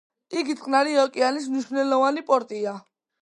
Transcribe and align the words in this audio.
იგი 0.41 0.53
წყნარი 0.61 0.95
ოკეანის 1.01 1.45
მნიშვნელოვანი 1.53 2.25
პორტია. 2.31 2.75